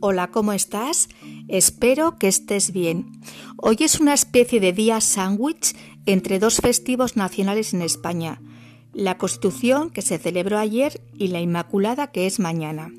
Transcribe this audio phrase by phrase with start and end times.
[0.00, 1.08] Hola, ¿cómo estás?
[1.48, 3.20] Espero que estés bien.
[3.56, 5.74] Hoy es una especie de día sándwich
[6.06, 8.40] entre dos festivos nacionales en España,
[8.92, 12.92] la Constitución, que se celebró ayer, y la Inmaculada, que es mañana.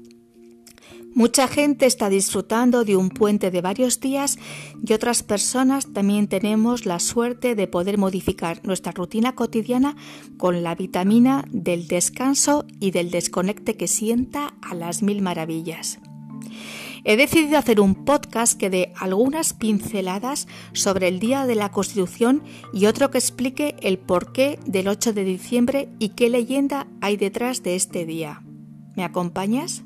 [1.19, 4.39] Mucha gente está disfrutando de un puente de varios días
[4.81, 9.97] y otras personas también tenemos la suerte de poder modificar nuestra rutina cotidiana
[10.37, 15.99] con la vitamina del descanso y del desconecte que sienta a las mil maravillas.
[17.03, 22.43] He decidido hacer un podcast que dé algunas pinceladas sobre el Día de la Constitución
[22.71, 27.61] y otro que explique el porqué del 8 de diciembre y qué leyenda hay detrás
[27.61, 28.41] de este día.
[28.95, 29.83] ¿Me acompañas?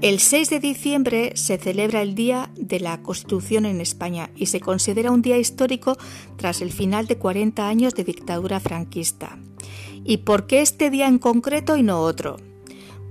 [0.00, 4.60] El 6 de diciembre se celebra el Día de la Constitución en España y se
[4.60, 5.96] considera un día histórico
[6.36, 9.38] tras el final de 40 años de dictadura franquista.
[10.04, 12.36] ¿Y por qué este día en concreto y no otro?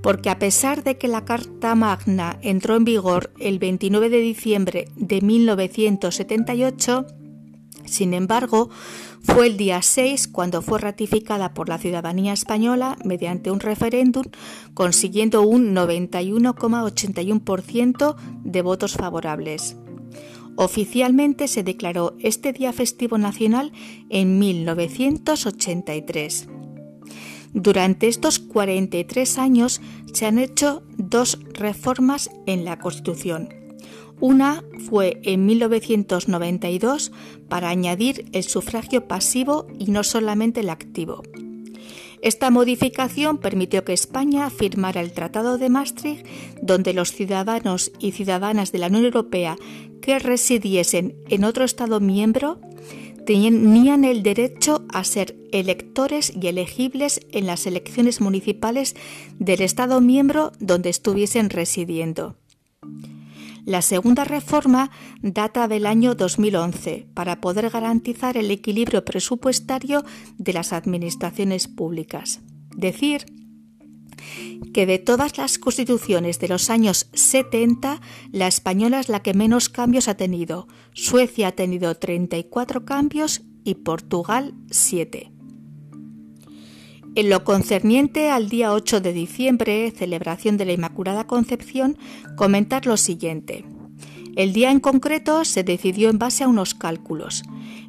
[0.02, 4.88] porque a pesar de que la Carta Magna entró en vigor el 29 de diciembre
[4.95, 7.06] de 1978,
[7.83, 8.70] sin embargo,
[9.28, 14.23] fue el día 6 cuando fue ratificada por la ciudadanía española mediante un referéndum,
[14.73, 19.75] consiguiendo un 91,81% de votos favorables.
[20.55, 23.72] Oficialmente se declaró este día festivo nacional
[24.09, 26.48] en 1983.
[27.53, 29.80] Durante estos 43 años
[30.14, 33.56] se han hecho dos reformas en la Constitución.
[34.20, 37.12] Una fue en 1992
[37.50, 41.22] para añadir el sufragio pasivo y no solamente el activo.
[42.23, 46.26] Esta modificación permitió que España firmara el Tratado de Maastricht,
[46.64, 49.56] donde los ciudadanos y ciudadanas de la Unión Europea
[50.02, 52.60] que residiesen en otro Estado miembro
[53.28, 58.95] tenían el derecho a ser electores y elegibles en las elecciones municipales
[59.38, 62.38] del Estado miembro donde estuviesen residiendo.
[63.68, 70.05] La segunda reforma data del año 2011 para poder garantizar el equilibrio presupuestario
[70.38, 72.39] de las administraciones públicas.
[72.77, 73.26] Decir
[74.73, 78.00] que de todas las constituciones de los años 70,
[78.32, 80.70] la española es la que menos cambios ha tenido.
[80.94, 85.36] Suecia ha tenido 34 cambios y Portugal 7.
[87.17, 91.98] En lo concerniente al día 8 de diciembre, celebración de la Inmaculada Concepción,
[92.36, 93.66] comentar lo siguiente.
[94.36, 97.42] El día en concreto se decidió en base a unos cálculos.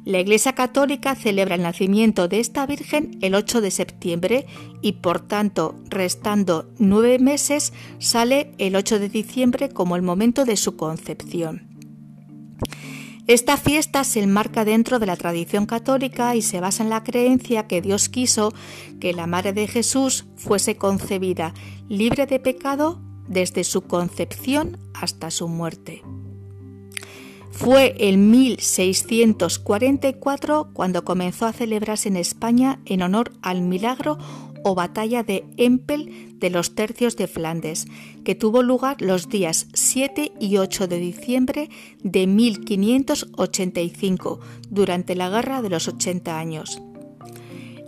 [0.03, 4.47] La Iglesia Católica celebra el nacimiento de esta Virgen el 8 de septiembre
[4.81, 10.57] y por tanto, restando nueve meses, sale el 8 de diciembre como el momento de
[10.57, 11.69] su concepción.
[13.29, 17.67] Esta fiesta se enmarca dentro de la tradición católica y se basa en la creencia
[17.67, 18.55] que Dios quiso
[18.99, 21.53] que la Madre de Jesús fuese concebida
[21.87, 26.01] libre de pecado desde su concepción hasta su muerte.
[27.51, 34.17] Fue en 1644 cuando comenzó a celebrarse en España en honor al milagro
[34.63, 37.87] o batalla de Empel de los tercios de Flandes,
[38.23, 41.69] que tuvo lugar los días 7 y 8 de diciembre
[42.03, 44.39] de 1585,
[44.69, 46.81] durante la Guerra de los 80 años.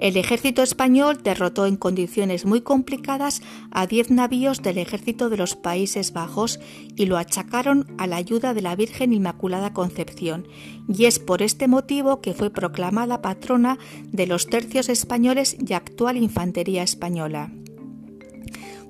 [0.01, 5.55] El ejército español derrotó en condiciones muy complicadas a diez navíos del ejército de los
[5.55, 6.59] Países Bajos
[6.95, 10.47] y lo achacaron a la ayuda de la Virgen Inmaculada Concepción,
[10.87, 16.17] y es por este motivo que fue proclamada patrona de los tercios españoles y actual
[16.17, 17.51] infantería española.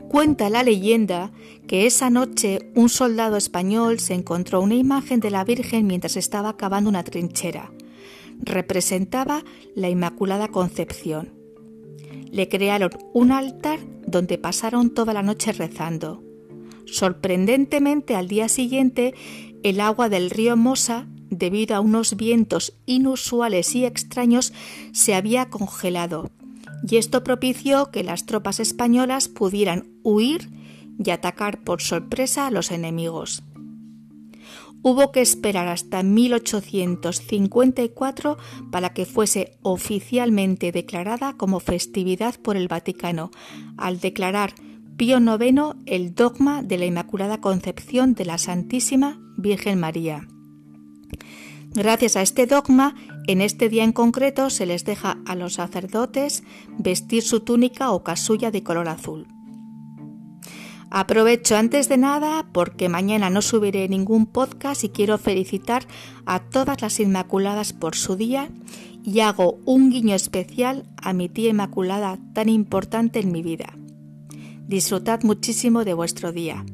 [0.08, 1.34] Cuenta la leyenda
[1.68, 6.56] que esa noche un soldado español se encontró una imagen de la Virgen mientras estaba
[6.56, 7.70] cavando una trinchera
[8.42, 9.44] representaba
[9.76, 11.34] la Inmaculada Concepción.
[12.32, 16.24] Le crearon un altar donde pasaron toda la noche rezando.
[16.86, 19.14] Sorprendentemente al día siguiente
[19.64, 24.54] el agua del río Mosa, debido a unos vientos inusuales y extraños,
[24.92, 26.30] se había congelado,
[26.88, 30.50] y esto propició que las tropas españolas pudieran huir
[31.04, 33.44] y atacar por sorpresa a los enemigos
[34.84, 38.38] hubo que esperar hasta 1854
[38.72, 43.30] para que fuese oficialmente declarada como festividad por el Vaticano,
[43.78, 44.54] al declarar
[44.98, 50.28] Pío IX el dogma de la Inmaculada Concepción de la Santísima Virgen María.
[51.74, 52.96] Gracias a este dogma,
[53.28, 56.44] en este día en concreto se les deja a los sacerdotes
[56.78, 59.26] vestir su túnica o casulla de color azul.
[60.94, 65.88] Aprovecho antes de nada porque mañana no subiré ningún podcast y quiero felicitar
[66.26, 68.50] a todas las Inmaculadas por su día
[69.02, 73.78] y hago un guiño especial a mi tía Inmaculada tan importante en mi vida.
[74.68, 76.66] Disfrutad muchísimo de vuestro día.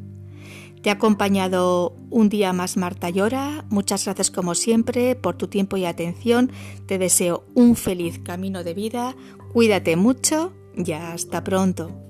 [0.81, 3.65] Te ha acompañado un día más Marta Llora.
[3.69, 6.51] Muchas gracias como siempre por tu tiempo y atención.
[6.87, 9.15] Te deseo un feliz camino de vida.
[9.53, 12.06] Cuídate mucho y hasta pronto.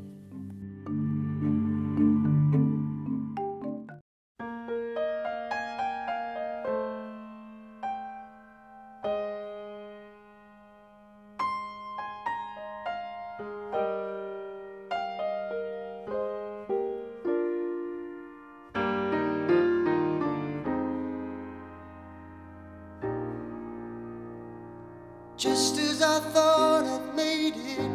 [25.37, 27.91] Just as I thought I'd made it.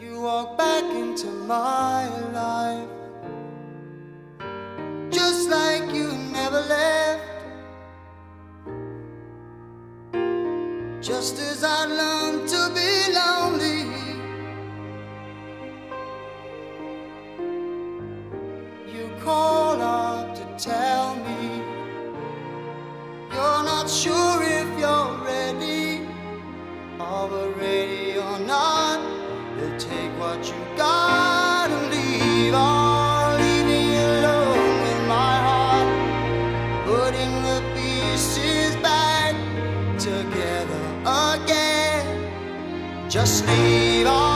[0.00, 2.88] You walk back into my life,
[5.10, 7.22] just like you never left.
[11.00, 12.25] Just as I learned
[43.08, 44.35] Just leave, or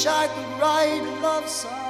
[0.00, 1.89] wish I could write a love song.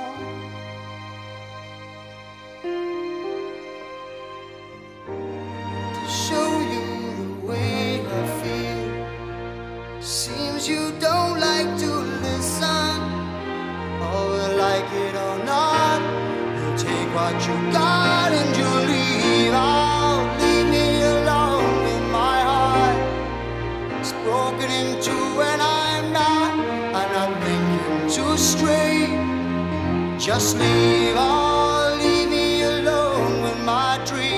[33.90, 34.30] my dream.